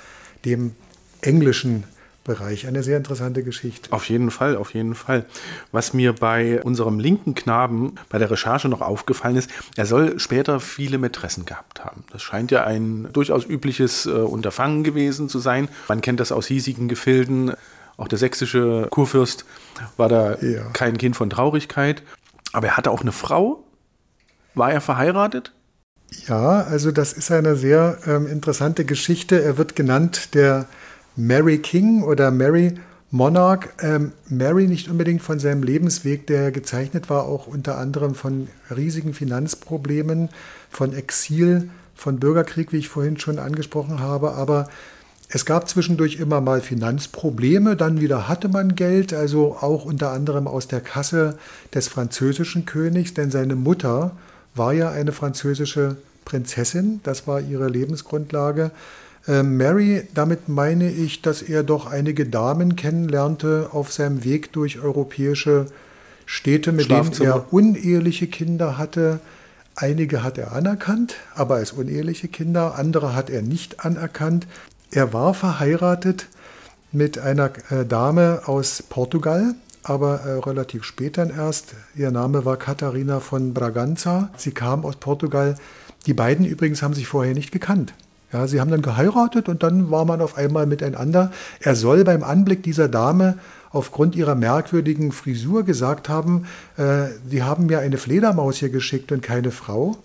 [0.45, 0.73] dem
[1.23, 1.85] englischen
[2.23, 2.67] Bereich.
[2.67, 3.93] Eine sehr interessante Geschichte.
[3.93, 5.25] Auf jeden Fall, auf jeden Fall.
[5.73, 10.61] Was mir bei unserem linken Knaben bei der Recherche noch aufgefallen ist, er soll später
[10.61, 12.05] viele Mätressen gehabt haben.
[12.13, 15.69] Das scheint ja ein durchaus übliches äh, Unterfangen gewesen zu sein.
[15.89, 17.55] Man kennt das aus hiesigen Gefilden.
[17.97, 19.47] Auch der sächsische Kurfürst
[19.97, 20.65] war da ja.
[20.73, 22.03] kein Kind von Traurigkeit.
[22.53, 23.65] Aber er hatte auch eine Frau.
[24.55, 25.53] War er verheiratet?
[26.27, 29.43] Ja, also das ist eine sehr ähm, interessante Geschichte.
[29.43, 30.67] Er wird genannt der
[31.17, 32.75] Mary King oder Mary
[33.11, 33.69] Monarch.
[33.81, 39.15] Ähm, Mary nicht unbedingt von seinem Lebensweg, der gezeichnet war, auch unter anderem von riesigen
[39.15, 40.31] Finanzproblemen,
[40.69, 44.69] von Exil, von Bürgerkrieg, wie ich vorhin schon angesprochen habe, aber
[45.33, 50.49] es gab zwischendurch immer mal Finanzprobleme, dann wieder hatte man Geld, also auch unter anderem
[50.49, 51.39] aus der Kasse
[51.73, 54.11] des französischen Königs, denn seine Mutter
[54.57, 58.73] war ja eine französische Prinzessin, das war ihre Lebensgrundlage.
[59.29, 64.81] Äh, Mary, damit meine ich, dass er doch einige Damen kennenlernte auf seinem Weg durch
[64.81, 65.67] europäische
[66.27, 69.21] Städte, mit denen er uneheliche Kinder hatte.
[69.77, 74.47] Einige hat er anerkannt, aber als uneheliche Kinder, andere hat er nicht anerkannt.
[74.93, 76.27] Er war verheiratet
[76.91, 81.75] mit einer äh, Dame aus Portugal, aber äh, relativ spät dann erst.
[81.95, 84.31] Ihr Name war Katharina von Braganza.
[84.37, 85.55] Sie kam aus Portugal.
[86.07, 87.95] Die beiden übrigens haben sich vorher nicht gekannt.
[88.33, 91.31] Ja, sie haben dann geheiratet und dann war man auf einmal miteinander.
[91.61, 93.39] Er soll beim Anblick dieser Dame
[93.71, 99.23] aufgrund ihrer merkwürdigen Frisur gesagt haben, äh, die haben mir eine Fledermaus hier geschickt und
[99.23, 99.97] keine Frau.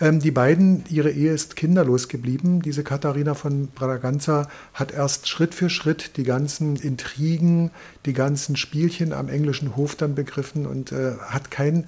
[0.00, 2.62] Ähm, die beiden, ihre Ehe ist kinderlos geblieben.
[2.62, 7.70] Diese Katharina von Braganza hat erst Schritt für Schritt die ganzen Intrigen,
[8.06, 11.86] die ganzen Spielchen am englischen Hof dann begriffen und äh, hat kein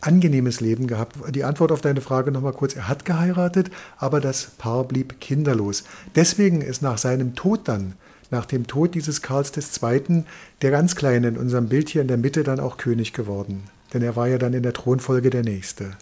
[0.00, 1.16] angenehmes Leben gehabt.
[1.34, 2.76] Die Antwort auf deine Frage nochmal kurz.
[2.76, 5.84] Er hat geheiratet, aber das Paar blieb kinderlos.
[6.14, 7.94] Deswegen ist nach seinem Tod dann,
[8.30, 10.24] nach dem Tod dieses Karls II.,
[10.62, 13.64] der ganz Kleine in unserem Bild hier in der Mitte dann auch König geworden.
[13.94, 15.92] Denn er war ja dann in der Thronfolge der Nächste.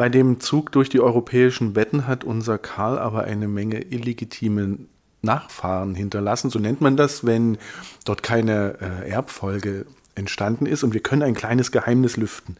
[0.00, 4.78] Bei dem Zug durch die europäischen Wetten hat unser Karl aber eine Menge illegitime
[5.20, 6.48] Nachfahren hinterlassen.
[6.48, 7.58] So nennt man das, wenn
[8.06, 9.84] dort keine äh, Erbfolge
[10.14, 10.84] entstanden ist.
[10.84, 12.56] Und wir können ein kleines Geheimnis lüften.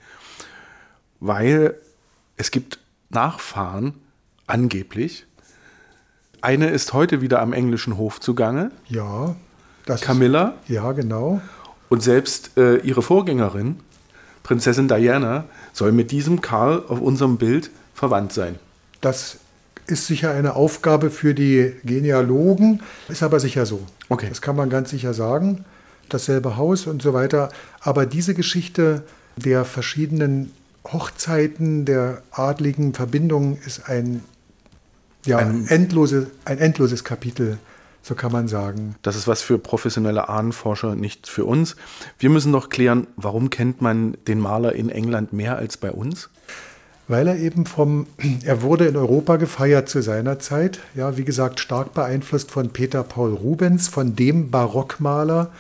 [1.19, 1.77] Weil
[2.37, 3.95] es gibt Nachfahren,
[4.47, 5.25] angeblich.
[6.43, 8.71] Eine ist heute wieder am englischen Hof zugange.
[8.87, 9.35] Ja.
[9.87, 10.57] Das Camilla.
[10.65, 11.41] Ist, ja, genau.
[11.89, 13.81] Und selbst äh, ihre Vorgängerin,
[14.43, 18.57] Prinzessin Diana, soll mit diesem Karl auf unserem Bild verwandt sein.
[19.01, 19.39] Das
[19.87, 23.81] ist sicher eine Aufgabe für die Genealogen, ist aber sicher so.
[24.09, 24.27] Okay.
[24.29, 25.65] Das kann man ganz sicher sagen.
[26.09, 27.51] Dasselbe Haus und so weiter.
[27.81, 29.03] Aber diese Geschichte
[29.37, 30.53] der verschiedenen
[30.87, 34.23] Hochzeiten, der adligen Verbindungen ist ein,
[35.25, 37.59] ja, ein, endlose, ein endloses Kapitel
[38.03, 38.97] so kann man sagen.
[39.03, 41.77] Das ist was für professionelle Ahnenforscher, nicht für uns.
[42.19, 46.31] Wir müssen noch klären, warum kennt man den Maler in England mehr als bei uns?
[47.09, 48.07] Weil er eben vom,
[48.45, 53.03] er wurde in Europa gefeiert zu seiner Zeit, ja, wie gesagt, stark beeinflusst von Peter
[53.03, 55.51] Paul Rubens, von dem Barockmaler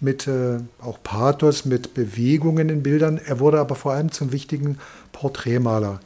[0.00, 3.18] mit äh, auch Pathos, mit Bewegungen in Bildern.
[3.24, 4.78] Er wurde aber vor allem zum wichtigen
[5.12, 6.00] Porträtmaler.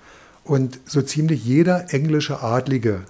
[0.44, 3.00] Und so ziemlich jeder englische Adlige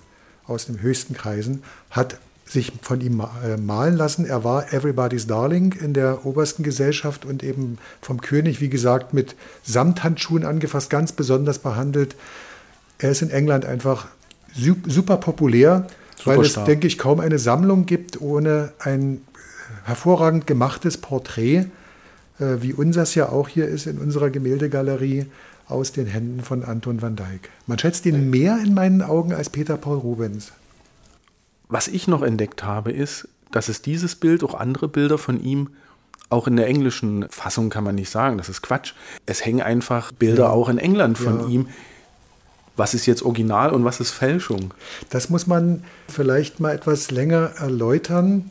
[0.47, 4.25] aus den höchsten Kreisen hat sich von ihm äh, malen lassen.
[4.25, 9.35] Er war Everybody's Darling in der obersten Gesellschaft und eben vom König, wie gesagt, mit
[9.65, 12.15] Samthandschuhen angefasst, ganz besonders behandelt.
[12.99, 14.07] Er ist in England einfach
[14.55, 19.23] super populär, super weil es, denke ich, kaum eine Sammlung gibt ohne ein
[19.85, 21.67] hervorragend gemachtes Porträt,
[22.39, 25.27] äh, wie unseres ja auch hier ist in unserer Gemäldegalerie
[25.69, 27.51] aus den Händen von Anton van Dyck.
[27.67, 30.53] Man schätzt ihn mehr in meinen Augen als Peter Paul Rubens.
[31.69, 35.71] Was ich noch entdeckt habe, ist, dass es dieses Bild, auch andere Bilder von ihm,
[36.29, 38.95] auch in der englischen Fassung kann man nicht sagen, das ist Quatsch.
[39.27, 40.51] Es hängen einfach Bilder ja.
[40.51, 41.47] auch in England von ja.
[41.47, 41.69] ihm.
[42.77, 44.75] Was ist jetzt Original und was ist Fälschung?
[45.09, 48.51] Das muss man vielleicht mal etwas länger erläutern.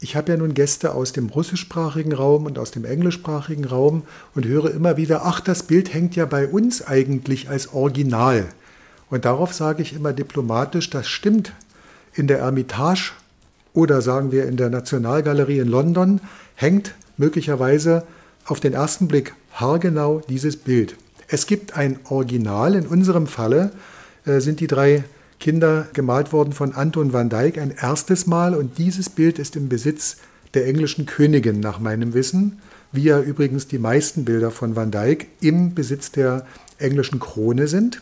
[0.00, 4.02] Ich habe ja nun Gäste aus dem russischsprachigen Raum und aus dem englischsprachigen Raum
[4.34, 8.46] und höre immer wieder, ach, das Bild hängt ja bei uns eigentlich als Original.
[9.08, 11.52] Und darauf sage ich immer diplomatisch, das stimmt.
[12.14, 13.12] In der Ermitage
[13.72, 16.20] oder sagen wir in der Nationalgalerie in London
[16.54, 18.04] hängt möglicherweise
[18.44, 20.96] auf den ersten Blick haargenau dieses Bild.
[21.28, 23.72] Es gibt ein Original, in unserem Falle
[24.26, 25.04] äh, sind die drei
[25.40, 29.68] Kinder gemalt worden von Anton van Dyck ein erstes Mal und dieses Bild ist im
[29.68, 30.18] Besitz
[30.54, 32.60] der englischen Königin nach meinem Wissen,
[32.92, 36.46] wie ja übrigens die meisten Bilder von Van Dyck im Besitz der
[36.78, 38.00] englischen Krone sind.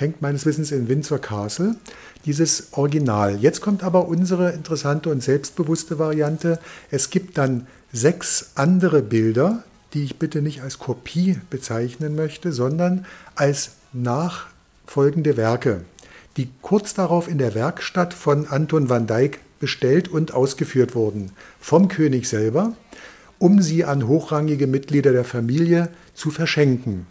[0.00, 1.76] Hängt meines Wissens in Windsor Castle
[2.24, 3.36] dieses Original.
[3.36, 6.58] Jetzt kommt aber unsere interessante und selbstbewusste Variante.
[6.90, 13.04] Es gibt dann sechs andere Bilder, die ich bitte nicht als Kopie bezeichnen möchte, sondern
[13.34, 15.82] als nachfolgende Werke,
[16.38, 21.88] die kurz darauf in der Werkstatt von Anton van Dyck bestellt und ausgeführt wurden, vom
[21.88, 22.72] König selber,
[23.38, 27.06] um sie an hochrangige Mitglieder der Familie zu verschenken.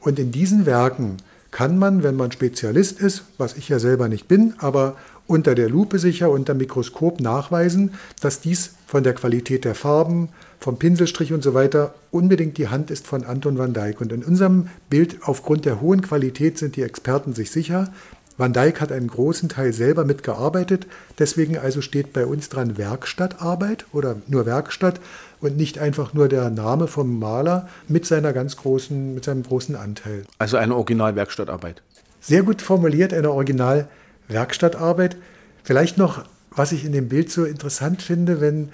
[0.00, 1.18] Und in diesen Werken
[1.52, 4.96] kann man, wenn man Spezialist ist, was ich ja selber nicht bin, aber
[5.28, 10.78] unter der Lupe sicher, unter Mikroskop nachweisen, dass dies von der Qualität der Farben, vom
[10.78, 14.00] Pinselstrich und so weiter unbedingt die Hand ist von Anton van Dyck.
[14.00, 17.92] Und in unserem Bild aufgrund der hohen Qualität sind die Experten sich sicher.
[18.38, 20.86] Van Dyck hat einen großen Teil selber mitgearbeitet,
[21.18, 25.00] deswegen also steht bei uns dran Werkstattarbeit oder nur Werkstatt
[25.42, 29.76] und nicht einfach nur der Name vom Maler mit seiner ganz großen, mit seinem großen
[29.76, 30.24] Anteil.
[30.38, 31.82] Also eine Originalwerkstattarbeit.
[32.20, 35.16] Sehr gut formuliert, eine Originalwerkstattarbeit.
[35.64, 38.70] Vielleicht noch, was ich in dem Bild so interessant finde, wenn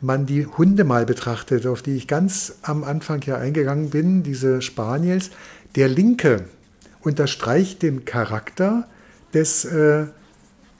[0.00, 4.62] man die Hunde mal betrachtet, auf die ich ganz am Anfang ja eingegangen bin, diese
[4.62, 5.30] Spaniels,
[5.74, 6.44] der linke
[7.00, 8.86] unterstreicht den Charakter
[9.34, 10.06] des äh,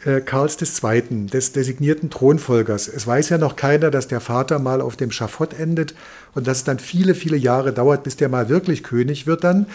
[0.05, 2.89] äh, Karls II., des designierten Thronfolgers.
[2.89, 5.95] Es weiß ja noch keiner, dass der Vater mal auf dem Schafott endet
[6.35, 9.67] und dass es dann viele, viele Jahre dauert, bis der mal wirklich König wird dann.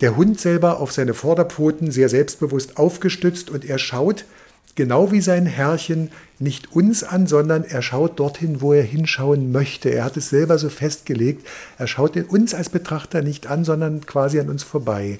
[0.00, 4.24] Der Hund selber auf seine Vorderpfoten sehr selbstbewusst aufgestützt und er schaut
[4.74, 9.88] genau wie sein Herrchen nicht uns an, sondern er schaut dorthin, wo er hinschauen möchte.
[9.88, 11.46] Er hat es selber so festgelegt.
[11.78, 15.18] Er schaut uns als Betrachter nicht an, sondern quasi an uns vorbei.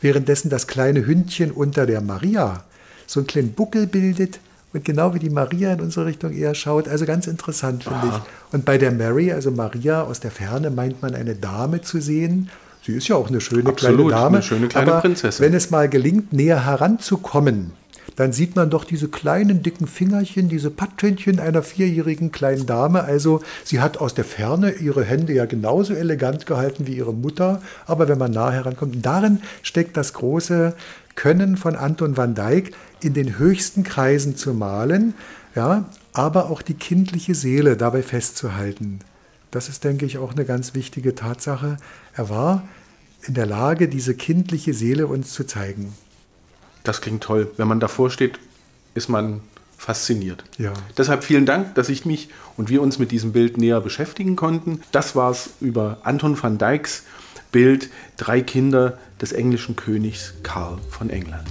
[0.00, 2.64] Währenddessen das kleine Hündchen unter der Maria
[3.06, 4.40] so einen kleinen Buckel bildet
[4.72, 6.88] und genau wie die Maria in unsere Richtung eher schaut.
[6.88, 8.52] Also ganz interessant, finde ich.
[8.52, 12.50] Und bei der Mary, also Maria aus der Ferne, meint man eine Dame zu sehen.
[12.84, 14.36] Sie ist ja auch eine schöne Absolut, kleine Dame.
[14.36, 15.44] Eine schöne kleine Prinzessin.
[15.44, 17.72] Wenn es mal gelingt, näher heranzukommen,
[18.16, 23.04] dann sieht man doch diese kleinen dicken Fingerchen, diese Pattönchen einer vierjährigen kleinen Dame.
[23.04, 27.62] Also sie hat aus der Ferne ihre Hände ja genauso elegant gehalten wie ihre Mutter,
[27.86, 30.74] aber wenn man nah herankommt, darin steckt das große
[31.14, 35.14] Können von Anton van Dyck, in den höchsten Kreisen zu malen,
[35.54, 39.00] ja, aber auch die kindliche Seele dabei festzuhalten.
[39.50, 41.76] Das ist, denke ich, auch eine ganz wichtige Tatsache.
[42.14, 42.66] Er war
[43.26, 45.94] in der Lage, diese kindliche Seele uns zu zeigen.
[46.86, 47.50] Das klingt toll.
[47.56, 48.38] Wenn man davor steht,
[48.94, 49.40] ist man
[49.76, 50.44] fasziniert.
[50.56, 50.72] Ja.
[50.96, 54.80] Deshalb vielen Dank, dass ich mich und wir uns mit diesem Bild näher beschäftigen konnten.
[54.92, 57.02] Das war es über Anton van Dycks
[57.50, 61.48] Bild Drei Kinder des englischen Königs Karl von England.